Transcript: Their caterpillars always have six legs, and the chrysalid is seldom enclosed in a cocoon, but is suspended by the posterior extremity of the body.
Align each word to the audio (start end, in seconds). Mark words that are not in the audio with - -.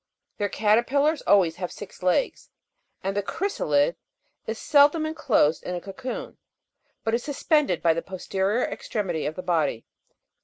Their 0.39 0.49
caterpillars 0.49 1.21
always 1.27 1.57
have 1.57 1.71
six 1.71 2.01
legs, 2.01 2.49
and 3.03 3.15
the 3.15 3.21
chrysalid 3.21 3.97
is 4.47 4.57
seldom 4.57 5.05
enclosed 5.05 5.61
in 5.61 5.75
a 5.75 5.79
cocoon, 5.79 6.39
but 7.03 7.13
is 7.13 7.23
suspended 7.23 7.83
by 7.83 7.93
the 7.93 8.01
posterior 8.01 8.63
extremity 8.65 9.27
of 9.27 9.35
the 9.35 9.43
body. 9.43 9.85